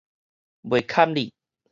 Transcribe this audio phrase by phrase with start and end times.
[0.67, 1.31] 袂堪得